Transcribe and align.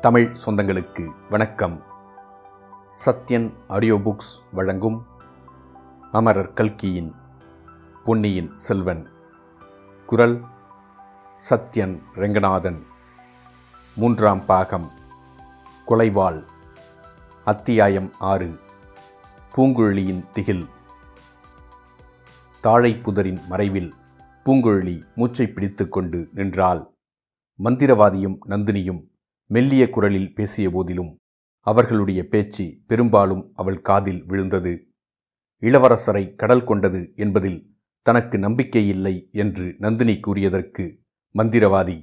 தமிழ் 0.00 0.36
சொந்தங்களுக்கு 0.46 1.14
வணக்கம். 1.30 1.82
Sathyan 3.06 3.54
audio 3.68 3.96
books 3.96 4.42
வழங்கும் 4.52 5.06
அமரர் 6.12 6.52
கல்கியின் 6.52 7.14
பொன்னியின் 8.04 8.54
செல்வன். 8.54 9.08
குரல் 10.06 10.44
சத்யன் 11.50 12.02
ரெங்கநாதன். 12.14 12.82
மூன்றாம் 13.96 14.44
பாகம். 14.44 14.90
கொலைவாள். 15.86 16.46
அத்தியாயம் 17.44 18.12
ஆறு. 18.18 18.60
பூங்குழலியின் 19.56 20.30
திகில். 20.32 20.68
தாழைப்புதரின் 22.62 23.46
மறைவில் 23.46 23.94
பூங்குழலி 24.44 25.02
மூச்சை 25.14 25.46
பிடித்துக்கொண்டு 25.46 26.28
நின்றாள். 26.32 26.90
மந்திரவாதியும் 27.62 28.38
நந்தினியும் 28.48 29.16
மெல்லிய 29.50 29.90
குரலில் 29.90 30.34
பேசிய 30.34 30.70
போதிலும் 30.70 31.12
அவர்களுடைய 31.66 32.20
பேச்சு 32.28 32.66
பெரும்பாலும் 32.86 33.50
அவள் 33.54 33.80
காதில் 33.80 34.24
விழுந்தது. 34.24 34.72
இளவரசரை 35.62 36.34
கடல் 36.34 36.64
கொண்டது 36.64 37.12
என்பதில் 37.14 37.60
தனக்கு 38.06 38.38
நம்பிக்கை 38.38 38.88
இல்லை 38.88 39.28
என்று 39.32 39.74
நந்தினி 39.78 40.20
கூறியதற்கு 40.26 40.84
மந்திரவாதி 41.34 41.96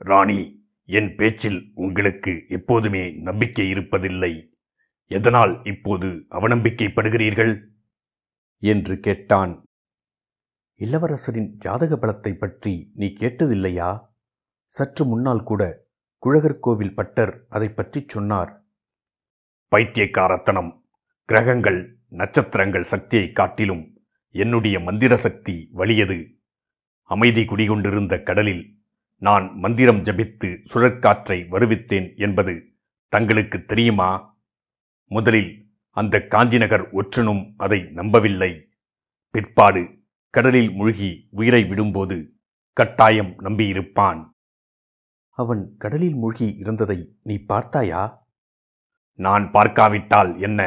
ராணி 0.00 0.66
என் 0.88 1.16
பேச்சில் 1.16 1.70
உங்களுக்கு 1.74 2.44
எப்போதுமே 2.48 3.10
நம்பிக்கை 3.10 3.72
இருப்பதில்லை. 3.72 4.32
எதனால் 5.10 5.64
இப்போது 5.64 6.26
அவநம்பிக்கைப்படுகிறீர்கள்? 6.30 7.52
என்று 8.62 9.00
கேட்டான். 9.00 9.52
இளவரசரின் 10.80 11.50
ஜாதக 11.56 11.96
பலத்தை 11.96 12.32
பற்றி 12.34 12.90
நீ 12.94 13.06
கேட்டதில்லையா? 13.06 13.90
சற்று 14.64 15.04
முன்னால் 15.04 15.42
கூட 15.42 15.62
குழகர்கோவில் 16.26 16.94
பட்டர் 16.94 17.44
அதை 17.48 17.68
பற்றி 17.68 18.04
சொன்னார். 18.06 18.64
பைத்தியக்காரத்தனம். 19.68 20.84
கிரகங்கள் 21.24 21.98
நட்சத்திரங்கள் 22.08 22.84
சக்தியை 22.84 23.32
காட்டிலும் 23.32 24.00
என்னுடைய 24.28 24.80
மந்திர 24.80 25.16
சக்தி 25.16 25.70
வலியது. 25.72 26.38
அமைதி 27.02 27.44
குடிகொண்டிருந்த 27.44 28.22
கடலில் 28.22 28.78
நான் 29.16 29.54
மந்திரம் 29.54 30.02
ஜபித்து 30.02 30.60
சுழற்காற்றை 30.74 31.46
வருவித்தேன் 31.50 32.16
என்பது 32.16 32.72
தங்களுக்கு 33.08 33.64
தெரியுமா? 33.64 34.40
முதலில் 35.04 35.70
அந்த 35.90 36.26
காஞ்சிநகர் 36.30 36.86
ஒற்றனும் 36.92 37.52
அதை 37.56 37.80
நம்பவில்லை. 37.92 38.68
பிற்பாடு 39.30 40.02
கடலில் 40.30 40.70
மூழ்கி 40.70 41.28
உயிரை 41.30 41.64
விடும்போது 41.64 42.26
கட்டாயம் 42.72 43.38
நம்பியிருப்பான். 43.38 44.36
அவன் 45.38 45.76
கடலில் 45.78 46.14
மூழ்கி 46.14 46.54
இருந்ததை 46.54 47.16
நீ 47.22 47.38
பார்த்தாயா? 47.38 48.28
நான் 49.18 49.50
பார்க்காவிட்டால் 49.50 50.40
என்ன? 50.40 50.60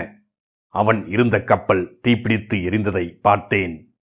அவன் 0.68 1.06
இருந்த 1.06 1.44
கப்பல் 1.44 2.00
தீப்பிடித்து 2.08 2.54
எரிந்ததை 2.68 3.20
பார்த்தேன். 3.20 3.96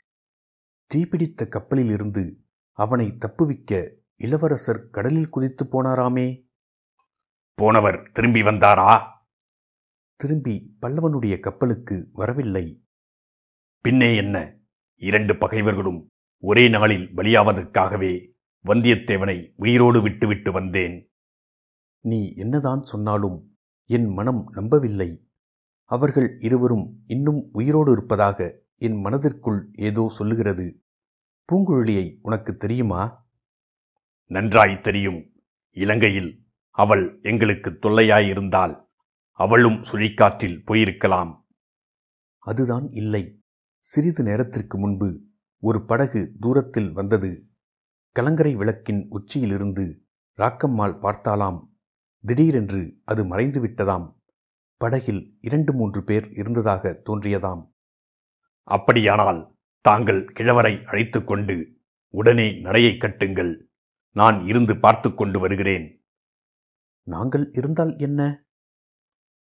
தீப்பிடித்த 0.94 1.48
கப்பலில் 1.48 1.91
இருந்து 1.91 2.44
அவனை 2.72 3.16
தப்புவிக்க 3.19 3.94
இளவரசர் 4.16 4.89
கடலில் 4.91 5.28
குதித்து 5.28 5.64
போனாராமே? 5.64 6.27
போனவர் 7.55 8.12
திரும்பி 8.12 8.42
வந்தாரா? 8.42 8.92
திரும்பி 10.16 10.77
பல்லவனுடைய 10.86 11.41
கப்பலுக்கு 11.41 12.08
வரவில்லை. 12.12 12.84
பின்னே 13.80 14.16
என்ன? 14.16 14.36
இரண்டு 14.96 15.36
பகைவர்களும் 15.36 16.06
ஒரே 16.41 16.69
நாளில் 16.69 17.11
பலியாவதற்காகவே 17.16 18.12
வந்தியத்தேவனை 18.64 19.53
உயிரோடு 19.56 20.03
விட்டுவிட்டு 20.03 20.53
வந்தேன். 20.53 21.12
நீ 22.01 22.34
என்னதான் 22.34 22.83
சொன்னாலும் 22.83 23.59
என் 23.84 24.06
மனம் 24.06 24.48
நம்பவில்லை. 24.51 25.28
அவர்கள் 25.84 26.39
இருவரும் 26.39 27.02
இன்னும் 27.05 27.48
உயிரோடு 27.52 27.92
இருப்பதாக 27.92 28.61
என் 28.77 29.01
மனதிற்குள் 29.01 29.70
ஏதோ 29.73 30.08
சொல்லுகிறது. 30.11 30.83
பூங்குழலியை 31.52 32.19
உனக்கு 32.23 32.57
தெரியுமா? 32.57 33.27
நன்றாய் 34.24 34.80
தெரியும். 34.80 35.33
இலங்கையில் 35.70 36.46
அவள் 36.70 37.19
எங்களுக்கு 37.23 37.70
தொல்லையாயிருந்தால் 37.70 38.86
அவளும் 39.30 39.83
சுழிக்காற்றில் 39.83 40.63
போயிருக்கலாம். 40.70 41.40
அதுதான் 42.39 42.90
இல்லை. 42.90 43.42
சிறிது 43.79 44.23
நேரத்திற்கு 44.23 44.79
முன்பு 44.79 45.23
ஒரு 45.58 45.85
படகு 45.85 46.35
தூரத்தில் 46.40 46.92
வந்தது. 46.92 47.48
கலங்கரை 48.13 48.55
விளக்கின் 48.55 49.07
உச்சியிலிருந்து 49.08 50.07
ராக்கம்மாள் 50.36 50.98
பார்த்தாலாம் 50.98 51.67
திடீரென்று 52.23 52.96
அது 53.05 53.24
மறைந்து 53.24 53.64
விட்டதாம். 53.64 54.17
படகில் 54.77 55.39
இரண்டு 55.41 55.74
மூன்று 55.74 56.05
பேர் 56.05 56.30
இருந்ததாக 56.30 57.02
தோன்றியதாம். 57.11 57.73
அப்படியானால் 58.63 59.57
தாங்கள் 59.80 60.24
கிழவரை 60.24 60.85
அழைத்து 60.85 61.24
கொண்டு 61.24 61.80
உடனே 62.08 62.61
நடையை 62.61 62.92
கட்டுங்கள். 62.92 63.63
நான் 64.11 64.45
இருந்து 64.45 64.79
பார்த்து 64.79 65.14
கொண்டு 65.14 65.39
வருகிறேன். 65.39 66.05
நாங்கள் 67.02 67.51
இருந்தால் 67.52 67.98
என்ன? 67.98 68.46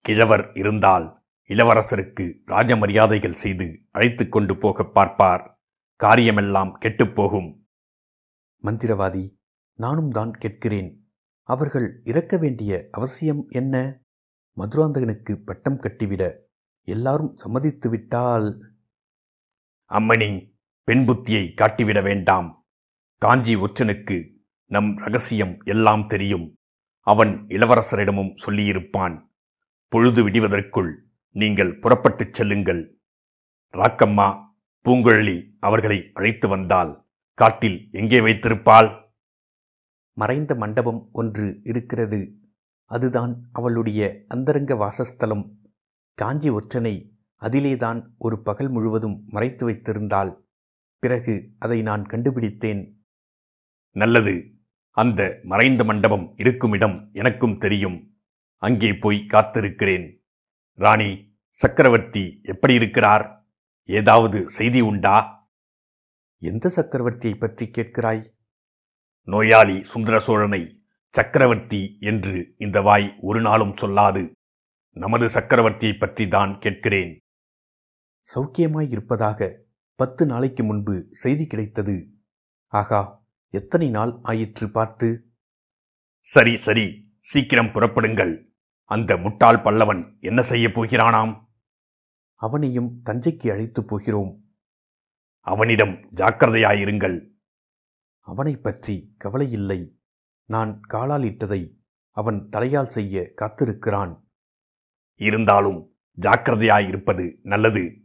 கிழவர் 0.01 0.53
இருந்தால் 0.53 1.25
இளவரசருக்கு 1.49 2.39
ராஜமரியாதைகள் 2.47 3.33
செய்து 3.33 3.81
அழைத்து 3.91 4.29
கொண்டு 4.29 4.59
போகப் 4.59 4.95
பார்ப்பார். 4.95 5.61
காரியமெல்லாம் 5.97 6.79
கெட்டுப்போகும் 6.81 7.66
மந்திரவாதி 8.67 9.37
நானும் 9.73 10.11
தான் 10.11 10.31
கேட்கிறேன். 10.31 11.13
அவர்கள் 11.43 12.01
இறக்க 12.05 12.37
வேண்டிய 12.37 12.89
அவசியம் 12.91 13.47
என்ன? 13.49 14.03
மதுராந்தகனுக்கு 14.57 15.37
பட்டம் 15.45 15.77
கட்டிவிட 15.77 16.41
எல்லாரும் 16.83 17.37
சம்மதித்துவிட்டால் 17.47 18.61
அம்மணி 19.91 20.55
பெண் 20.85 21.09
புத்தியை 21.09 21.53
காட்டிவிட 21.55 22.03
வேண்டாம். 22.03 22.67
காஞ்சி 23.19 23.57
ஒற்றனுக்கு 23.57 24.33
நம் 24.65 24.97
ரகசியம் 24.97 25.59
எல்லாம் 25.65 26.07
தெரியும். 26.07 26.55
அவன் 27.01 27.47
இளவரசரிடமும் 27.49 28.35
சொல்லியிருப்பான். 28.47 29.31
பொழுது 29.89 30.29
விடிவதற்குள் 30.29 30.95
நீங்கள் 31.33 31.79
புறப்பட்டுச் 31.79 32.35
செல்லுங்கள். 32.35 32.99
ராக்கம்மா 33.73 34.45
பூங்குழலி 34.85 35.51
அவர்களை 35.61 36.11
அழைத்து 36.15 36.49
வந்தால் 36.49 37.06
காட்டில் 37.37 37.89
எங்கே 37.93 38.21
வைத்திருப்பாள்? 38.21 39.13
மறைந்த 40.13 40.55
மண்டபம் 40.55 41.09
ஒன்று 41.13 41.61
இருக்கிறது. 41.63 42.39
அதுதான் 42.85 43.49
அவளுடைய 43.53 44.25
அந்தரங்க 44.29 44.75
வாசஸ்தலம். 44.75 45.59
காஞ்சி 46.15 46.51
ஒற்றனை 46.51 47.11
அதிலேதான் 47.41 48.07
ஒரு 48.19 48.43
பகல் 48.43 48.69
முழுவதும் 48.69 49.25
மறைத்து 49.27 49.71
வைத்திருந்தாள். 49.71 50.37
பிறகு 50.99 51.51
அதை 51.59 51.83
நான் 51.83 52.07
கண்டுபிடித்தேன். 52.07 53.07
நல்லது. 53.91 54.53
அந்த 54.91 55.41
மறைந்த 55.43 55.85
மண்டபம் 55.85 56.35
இருக்குமிடம் 56.37 57.11
எனக்கும் 57.13 57.59
தெரியும். 57.59 58.19
அங்கே 58.57 58.93
போய் 58.95 59.27
காத்திருக்கிறேன். 59.29 60.17
ராணி 60.73 61.39
சக்கரவர்த்தி 61.49 62.41
எப்படி 62.43 62.75
இருக்கிறார்? 62.75 63.51
ஏதாவது 63.85 64.49
செய்தி 64.49 64.81
உண்டா? 64.81 65.36
எந்த 66.39 66.73
சக்கரவர்த்தியை 66.77 67.35
பற்றி 67.35 67.67
கேட்கிறாய்? 67.67 68.31
நோயாளி 69.23 69.83
சுந்தர 69.83 70.19
சோழனை 70.19 70.85
சக்கரவர்த்தி 71.13 71.97
என்று 72.01 72.55
இந்த 72.59 72.81
வாய் 72.81 73.15
ஒரு 73.21 73.41
நாளும் 73.41 73.75
சொல்லாது. 73.75 74.31
நமது 74.93 75.27
சக்கரவர்த்தியை 75.27 75.99
பற்றி 75.99 76.29
தான் 76.29 76.59
கேட்கிறேன். 76.59 77.19
சௌக்கியமாய் 78.35 78.91
இருப்பதாக 78.91 79.63
பத்து 79.95 80.27
நாளைக்கு 80.27 80.65
முன்பு 80.65 81.09
செய்தி 81.11 81.47
கிடைத்தது. 81.47 82.13
ஆகா 82.67 83.27
எத்தனை 83.49 83.91
நாள் 83.91 84.19
ஆயிற்று 84.23 84.71
பார்த்து? 84.71 85.31
சரி 86.21 86.57
சரி 86.57 87.17
சீக்கிரம் 87.21 87.67
புறப்படுங்கள். 87.67 88.45
அந்த 88.85 89.17
முட்டாள் 89.17 89.57
பல்லவன் 89.57 90.21
என்ன 90.21 90.43
செய்யப் 90.43 90.81
போகிறானாம்? 90.81 91.45
அவனையும் 92.35 93.03
தஞ்சைக்கு 93.05 93.51
அழைத்துப் 93.51 93.89
போகிறோம். 93.89 94.46
அவனிடம் 95.47 96.01
ஜாக்கிரதையாயிருங்கள். 96.17 97.31
அவனைப் 98.21 98.63
பற்றி 98.63 99.17
கவலையில்லை. 99.25 99.91
நான் 100.45 100.81
காலால் 100.81 101.23
இட்டதை 101.23 101.79
அவன் 102.11 102.49
தலையால் 102.49 102.89
செய்ய 102.89 103.33
காத்திருக்கிறான். 103.41 104.21
இருந்தாலும் 105.15 105.99
ஜாக்கிரதையாயிருப்பது 106.21 107.39
நல்லது. 107.43 108.05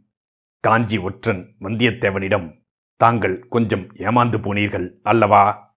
காஞ்சி 0.60 0.98
ஒற்றன் 0.98 1.56
வந்தியத்தேவனிடம் 1.60 2.66
தாங்கள் 2.96 3.46
கொஞ்சம் 3.48 3.92
ஏமாந்து 3.92 4.38
போனீர்கள் 4.40 4.98
அல்லவா? 5.02 5.76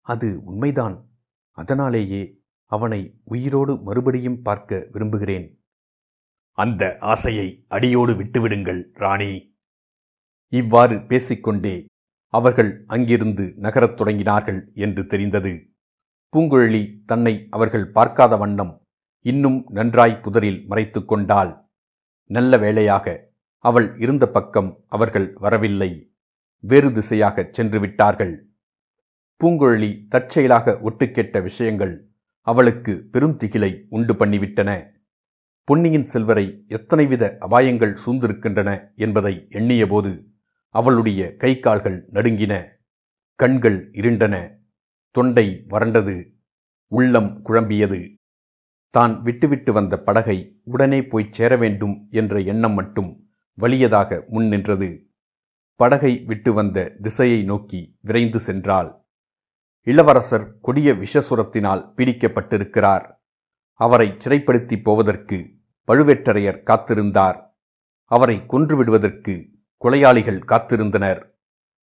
அது 0.00 0.42
உண்மைதான். 0.44 1.10
அதனாலேயே 1.50 2.42
அவனை 2.64 3.20
உயிரோடு 3.24 3.82
மறுபடியும் 3.82 4.42
பார்க்க 4.42 4.88
விரும்புகிறேன். 4.92 5.64
அந்த 6.52 6.96
ஆசையை 7.00 7.64
அடியோடு 7.68 8.12
விட்டுவிடுங்கள் 8.12 8.88
ராணி. 8.92 9.55
இவ்வாறு 10.52 10.96
பேசிக்கொண்டே 11.02 11.84
அவர்கள் 12.26 12.84
அங்கிருந்து 12.86 13.52
நகரத் 13.56 14.00
தொடங்கினார்கள் 14.00 14.60
என்று 14.74 15.06
தெரிந்தது. 15.06 15.52
பூங்குழலி 16.32 17.04
தன்னை 17.04 17.46
அவர்கள் 17.50 17.90
பார்க்காத 17.90 18.36
வண்ணம் 18.36 18.82
இன்னும் 19.20 19.66
நன்றாய் 19.68 20.20
புதரில் 20.20 20.66
மறைத்து 20.66 21.04
கொண்டாள். 21.04 21.52
நல்ல 22.30 22.58
வேளையாக 22.58 23.06
அவள் 23.64 23.98
இருந்த 23.98 24.28
பக்கம் 24.28 24.84
அவர்கள் 24.86 25.32
வரவில்லை. 25.34 25.90
வேறு 26.64 26.88
திசையாகச் 26.90 27.52
சென்று 27.52 27.80
விட்டார்கள். 27.80 28.34
பூங்குழலி 29.40 29.90
தற்செயலாக 30.08 30.76
ஒட்டுக்கேட்ட 30.80 31.42
விஷயங்கள் 31.42 31.94
அவளுக்கு 32.40 33.08
பெருந்திகிலை 33.12 33.86
உண்டு 33.88 34.14
பண்ணிவிட்டன. 34.14 34.70
பொன்னியின் 35.64 36.04
செல்வரை 36.04 36.64
எத்தனைவித 36.68 37.36
அபாயங்கள் 37.40 37.96
சூழ்ந்திருக்கின்றன 38.06 38.94
என்பதை 38.94 39.46
எண்ணியபோது 39.50 40.12
அவளுடைய 40.78 41.36
கை 41.36 41.58
கால்கள் 41.58 41.98
நடுங்கின 42.12 42.54
கண்கள் 43.34 43.90
இருண்டன 43.90 44.56
தொண்டை 45.10 45.64
வறண்டது 45.68 46.16
உள்ளம் 46.92 47.44
குழம்பியது. 47.44 48.14
தான் 48.90 49.22
விட்டுவிட்டு 49.22 49.72
வந்த 49.72 49.94
படகை 49.98 50.60
உடனே 50.64 51.06
போய்ச் 51.06 51.32
சேர 51.32 51.56
வேண்டும் 51.56 52.06
என்ற 52.10 52.40
எண்ணம் 52.40 52.72
மட்டும் 52.72 53.10
வலியதாக 53.58 54.26
முன் 54.26 54.48
நின்றது. 54.48 54.90
படகை 55.80 56.22
விட்டு 56.26 56.52
வந்த 56.52 56.88
திசையை 57.02 57.42
நோக்கி 57.42 57.80
விரைந்து 58.00 58.40
சென்றாள். 58.46 58.90
இளவரசர் 59.86 60.46
கொடிய 60.60 60.92
விஷசுரத்தினால் 60.92 61.84
பிடிக்கப்பட்டிருக்கிறார். 61.96 63.06
அவரை 63.80 64.08
சிறைப்படுத்தி 64.24 64.82
போவதற்கு 64.82 65.38
பழுவேட்டரையர் 65.88 66.62
காத்திருந்தார். 66.62 67.38
அவரை 68.10 68.36
கொன்றுவிடுவதற்கு 68.48 69.54
கொலையாளிகள் 69.84 70.40
காத்திருந்தனர். 70.46 71.20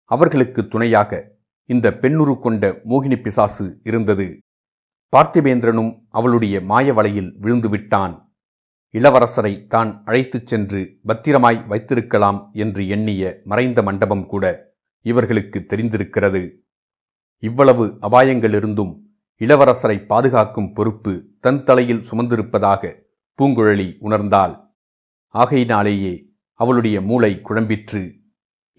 அவர்களுக்கு 0.04 0.68
துணையாக 0.68 1.40
இந்த 1.66 1.98
பெண்ணுரு 2.02 2.40
கொண்ட 2.40 2.82
மோகினி 2.90 3.22
பிசாசு 3.22 3.80
இருந்தது. 3.84 4.40
பார்த்திபேந்திரனும் 5.16 6.06
அவளுடைய 6.10 6.62
மாய 6.62 6.94
வலையில் 6.94 7.38
விழுந்துவிட்டான். 7.42 8.30
இளவரசரை 8.94 9.68
தான் 9.68 10.04
அழைத்துச் 10.04 10.48
சென்று 10.48 10.98
பத்திரமாய் 11.06 11.64
வைத்திருக்கலாம் 11.68 12.50
என்று 12.54 12.88
எண்ணிய 12.88 13.42
மறைந்த 13.44 13.84
மண்டபம் 13.84 14.26
கூட 14.26 14.74
இவர்களுக்கு 15.02 15.66
தெரிந்திருக்கிறது. 15.68 16.42
இவ்வளவு 17.38 17.98
அபாயங்களிருந்தும் 18.02 18.94
இளவரசரை 19.40 20.06
பாதுகாக்கும் 20.06 20.74
பொறுப்பு 20.74 21.14
தன் 21.40 21.64
தலையில் 21.64 22.04
சுமந்திருப்பதாக 22.12 22.94
பூங்குழலி 23.40 23.88
உணர்ந்தாள். 24.02 24.54
ஆகையினாலேயே 25.28 26.31
அவளுடைய 26.62 26.98
மூளை 27.10 27.32
குழம்பிற்று. 27.48 28.02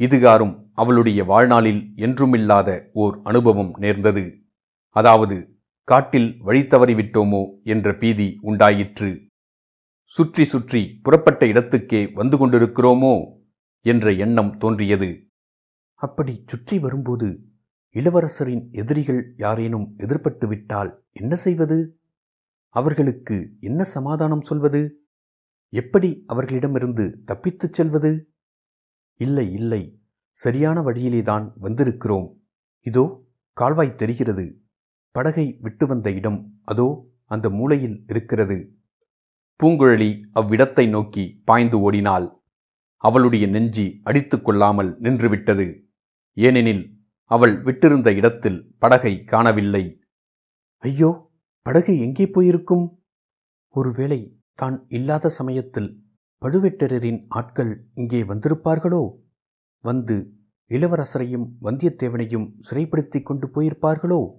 இதுகாரும் 0.01 0.55
அவளுடைய 0.73 1.21
வாழ்நாளில் 1.25 1.83
என்றுமில்லாத 2.07 2.69
ஓர் 3.03 3.17
அனுபவம் 3.23 3.73
நேர்ந்தது. 3.79 4.25
அதாவது 4.97 5.37
காட்டில் 5.89 6.31
வழி 6.47 6.63
தவறிவிட்டோமோ 6.63 7.43
என்ற 7.65 7.97
பீதி 7.97 8.29
உண்டாயிற்று. 8.43 9.11
சுற்றி 10.11 10.45
சுற்றி 10.45 10.83
புறப்பட்ட 11.05 11.43
இடத்துக்கே 11.47 12.03
வந்து 12.13 12.37
கொண்டிருக்கிறோமோ 12.37 13.15
என்ற 13.85 14.13
எண்ணம் 14.25 14.53
தோன்றியது. 14.59 15.11
அப்படி 16.01 16.35
சுற்றி 16.47 16.77
வரும்போது 16.79 17.29
இளவரசரின் 17.95 18.63
எதிரிகள் 18.73 19.23
யாரேனும் 19.37 19.87
எதிர்பட்டு 20.05 20.47
விட்டால் 20.49 20.91
என்ன 21.13 21.33
செய்வது? 21.37 21.79
அவர்களுக்கு 22.75 23.37
என்ன 23.61 23.81
சமாதானம் 23.95 24.47
சொல்வது? 24.51 24.83
எப்படி 25.73 26.23
அவர்களிடமிருந்து 26.27 27.25
தப்பித்துச் 27.25 27.73
செல்வது? 27.73 28.33
இல்லை 29.21 29.53
இல்லை. 29.53 30.03
சரியான 30.31 30.81
வழியிலேதான் 30.81 31.53
வந்திருக்கிறோம். 31.61 32.29
இதோ 32.81 33.05
கால்வாய் 33.53 33.95
தெரிகிறது. 33.95 34.63
படகை 35.11 35.59
விட்டு 35.61 35.87
வந்த 35.87 36.11
இடம் 36.11 36.61
அதோ 36.65 37.15
அந்த 37.25 37.51
மூலையில் 37.51 38.05
இருக்கிறது. 38.09 38.77
பூங்குழலி 39.61 40.11
அவ்விடத்தை 40.33 40.89
நோக்கி 40.89 41.43
பாய்ந்து 41.45 41.81
ஓடினாள். 41.81 42.45
அவளுடைய 42.97 43.47
நெஞ்சி 43.47 44.01
அடித்துக்கொள்ளாமல் 44.11 44.91
நின்றுவிட்டது. 45.01 45.67
ஏனெனில் 46.33 46.85
அவள் 47.25 47.63
விட்டிருந்த 47.63 48.15
இடத்தில் 48.15 48.77
படகை 48.79 49.25
காணவில்லை. 49.25 49.85
ஐயோ 50.77 51.33
படகு 51.67 51.99
எங்கே 52.01 52.27
போயிருக்கும்? 52.27 52.87
ஒருவேளை 53.69 54.42
தான் 54.55 54.85
இல்லாத 54.89 55.29
சமயத்தில் 55.29 56.05
பழுவேட்டரரின் 56.43 57.25
ஆட்கள் 57.29 57.89
இங்கே 57.95 58.23
வந்திருப்பார்களோ? 58.23 59.19
வந்து 59.79 60.35
இளவரசரையும் 60.69 61.47
வந்தியத்தேவனையும் 61.61 62.55
சிறைப்படுத்திக் 62.59 63.27
கொண்டு 63.27 63.47
போயிருப்பார்களோ? 63.49 64.35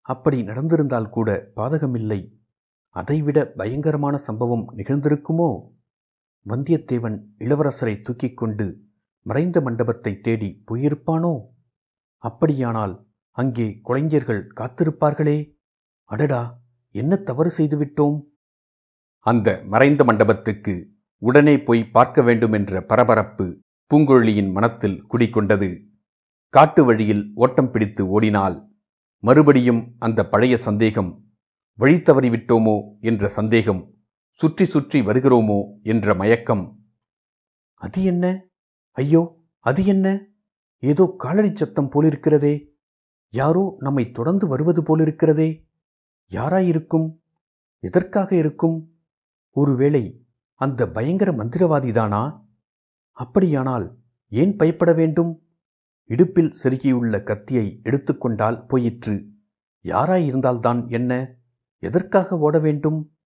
அப்படி 0.00 0.42
நடந்திருந்தால் 0.42 1.08
கூட 1.08 1.52
பாதகமில்லை. 1.56 2.40
அதைவிட 2.88 3.52
பயங்கரமான 3.56 4.16
சம்பவம் 4.16 4.72
நிகழ்ந்திருக்குமோ? 4.76 5.70
வந்தியத்தேவன் 6.46 7.24
இளவரசரை 7.38 8.00
தூக்கிக் 8.00 8.36
கொண்டு 8.36 8.80
மறைந்த 9.22 9.60
மண்டபத்தை 9.60 10.20
தேடி 10.20 10.64
போயிருப்பானோ? 10.70 11.46
அப்படியானால் 12.16 13.08
அங்கே 13.30 13.80
கொலைஞர்கள் 13.82 14.52
காத்திருப்பார்களே? 14.56 15.58
அடடா 16.04 16.62
என்ன 16.90 17.16
தவறு 17.16 17.50
செய்துவிட்டோம்? 17.58 18.31
அந்த 19.26 19.62
மறைந்த 19.64 20.04
மண்டபத்துக்கு 20.04 20.88
உடனே 21.18 21.62
போய் 21.62 21.90
பார்க்க 21.90 22.22
வேண்டுமென்ற 22.22 22.82
பரபரப்பு 22.82 23.60
பூங்குழலியின் 23.94 24.52
மனத்தில் 24.52 25.06
குடிக்கொண்டது 25.10 25.86
காட்டு 26.48 26.84
வழியில் 26.84 27.30
ஓட்டம் 27.34 27.70
பிடித்து 27.70 28.08
ஓடினால் 28.08 28.70
மறுபடியும் 29.18 29.94
அந்த 29.98 30.28
பழைய 30.28 30.56
சந்தேகம் 30.56 31.24
வழி 31.74 31.96
தவறிவிட்டோமோ 31.96 32.98
என்ற 33.00 33.28
சந்தேகம் 33.28 33.90
சுற்றி 34.30 34.64
சுற்றி 34.64 35.00
வருகிறோமோ? 35.00 35.78
என்ற 35.82 36.14
மயக்கம். 36.14 36.78
அது 37.74 38.04
என்ன? 38.04 38.48
ஐயோ 38.90 39.44
அது 39.58 39.86
என்ன? 39.86 40.26
ஏதோ 40.78 41.14
காலடி 41.16 41.56
சத்தம் 41.56 41.90
போலிருக்கிறதே. 41.92 42.68
யாரோ 43.28 43.76
நம்மை 43.78 44.10
தொடர்ந்து 44.10 44.48
வருவது 44.48 44.82
போலிருக்கிறதே. 44.82 45.66
யாராயிருக்கும்? 46.30 47.18
எதற்காக 47.78 48.36
இருக்கும்? 48.36 48.91
ஒருவேளை 49.52 50.26
அந்த 50.54 50.90
பயங்கர 50.90 51.32
மந்திரவாதிதானா? 51.32 52.44
அப்படியானால் 53.10 53.98
ஏன் 54.28 54.56
பயப்பட 54.56 54.92
வேண்டும்? 54.92 55.46
இடுப்பில் 56.04 56.54
செருகியுள்ள 56.62 57.22
கத்தியை 57.22 57.80
எடுத்துக்கொண்டால் 57.82 58.66
போயிற்று. 58.66 59.28
யாராயிருந்தால்தான் 59.82 60.90
என்ன? 60.90 61.36
எதற்காக 61.78 62.38
ஓட 62.38 62.58
வேண்டும்? 62.58 63.16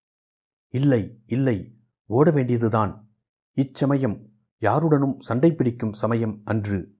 இல்லை 0.69 1.23
இல்லை 1.27 1.77
ஓட 2.07 2.31
வேண்டியதுதான். 2.31 3.11
இச்சமயம் 3.53 4.31
யாருடனும் 4.59 5.21
சண்டை 5.21 5.55
பிடிக்கும் 5.55 5.93
சமயம் 5.93 6.41
அன்று. 6.45 6.97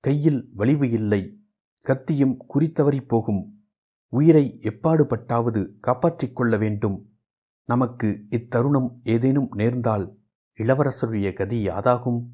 கையில் 0.00 0.50
வலிவு 0.54 0.90
இல்லை 0.90 1.40
கத்தியும் 1.80 2.44
குறித்தவறி 2.54 3.06
போகும். 3.06 3.68
உயிரை 4.08 4.58
எப்பாடுபட்டாவது 4.62 5.78
காப்பாற்றிக் 5.78 6.36
கொள்ள 6.36 6.56
வேண்டும். 6.56 7.15
நமக்கு 7.68 8.26
இத்தருணம் 8.30 8.88
ஏதேனும் 9.02 9.48
நேர்ந்தால் 9.54 10.18
இளவரசருடைய 10.58 11.32
கதி 11.32 11.68
யாதாகும்? 11.68 12.26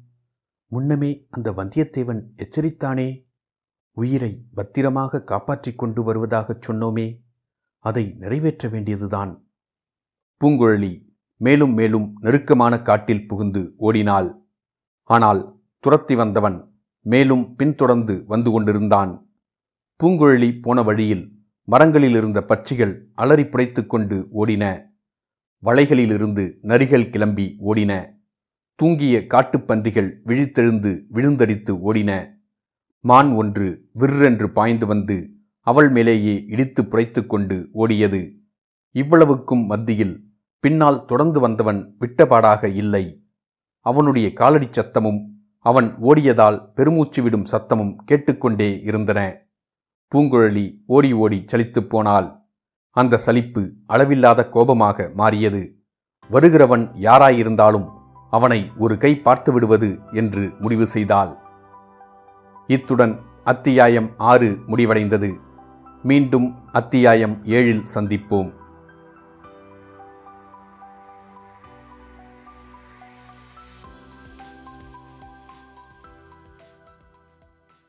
முன்னமே 0.67 1.27
அந்த 1.29 1.51
வந்தியத்தேவன் 1.51 2.21
எச்சரித்தானே? 2.37 3.25
உயிரை 3.91 4.45
பத்திரமாக 4.53 5.23
காப்பாற்றிக் 5.23 5.77
கொண்டு 5.77 6.03
வருவதாகச் 6.03 6.69
சொன்னோமே 6.69 7.19
அதை 7.79 8.13
நிறைவேற்ற 8.17 8.69
வேண்டியதுதான். 8.69 9.47
பூங்குழலி 10.43 11.09
மேலும் 11.37 11.73
மேலும் 11.73 12.15
நெருக்கமான 12.19 12.81
காட்டில் 12.81 13.27
புகுந்து 13.27 13.73
ஓடினாள். 13.77 14.41
ஆனால் 15.03 15.61
துரத்தி 15.79 16.15
வந்தவன் 16.15 16.73
மேலும் 16.99 17.55
பின்தொடர்ந்து 17.55 18.23
வந்து 18.25 18.51
கொண்டிருந்தான். 18.51 19.29
பூங்குழலி 20.03 20.61
போன 20.61 20.81
வழியில் 20.81 21.45
மரங்களில் 21.63 22.15
இருந்த 22.15 22.45
பட்சிகள் 22.47 23.05
அலறி 23.13 23.43
புடைத்துக் 23.43 23.89
கொண்டு 23.89 24.29
ஓடின. 24.33 24.91
வளைகளிலிருந்து 25.63 26.57
நரிகள் 26.61 27.09
கிளம்பி 27.09 27.55
ஓடின. 27.59 28.21
தூங்கிய 28.81 29.25
காட்டுப்பன்றிகள் 29.27 30.11
விழித்தெழுந்து 30.25 31.03
விழுந்தடித்து 31.13 31.71
ஓடின. 31.71 32.27
மான் 32.99 33.31
ஒன்று 33.31 33.89
விற்றென்று 33.99 34.47
பாய்ந்து 34.47 34.85
வந்து 34.85 35.31
அவள் 35.59 35.89
மேலேயே 35.89 36.45
இடித்து 36.47 36.83
புடைத்து 36.83 37.25
கொண்டு 37.25 37.69
ஓடியது. 37.73 38.33
இவ்வளவுக்கும் 38.91 39.65
மத்தியில் 39.65 40.23
பின்னால் 40.59 41.05
தொடர்ந்து 41.05 41.39
வந்தவன் 41.39 41.95
விட்டபாடாக 41.99 42.73
இல்லை. 42.73 43.23
அவனுடைய 43.79 44.31
காலடிச் 44.33 44.79
சத்தமும் 44.79 45.25
அவன் 45.59 45.95
ஓடியதால் 46.01 46.73
பெருமூச்சு 46.73 47.23
விடும் 47.23 47.45
சத்தமும் 47.51 47.95
கேட்டுக்கொண்டே 47.95 48.79
இருந்தன. 48.79 49.47
பூங்குழலி 50.15 50.73
ஓடி 50.85 51.13
ஓடி 51.13 51.43
சலித்துப் 51.51 51.89
போனாள். 51.89 52.42
அந்த 52.95 53.17
சலிப்பு 53.17 53.61
அளவில்லாத 53.85 54.49
கோபமாக 54.49 55.11
மாறியது. 55.13 55.61
வருகிறவன் 56.31 56.83
யாராயிருந்தாலும் 57.01 57.87
அவனை 58.29 58.71
ஒரு 58.77 58.97
கை 58.97 59.17
பார்த்து 59.17 59.51
விடுவது 59.51 59.99
என்று 60.11 60.53
முடிவு 60.59 60.85
செய்தாள். 60.85 61.37
இத்துடன் 62.67 63.19
அத்தியாயம் 63.43 64.09
ஆறு 64.17 64.59
முடிவடைந்தது. 64.67 65.31
மீண்டும் 66.03 66.47
அத்தியாயம் 66.71 67.35
ஏழில் 67.45 67.85
சந்திப்போம். 67.95 68.51